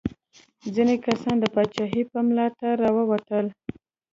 ځینې 0.75 0.95
کسان 1.05 1.35
د 1.39 1.45
پاچا 1.53 1.85
په 2.11 2.19
ملاتړ 2.27 2.73
راووتل. 2.83 3.45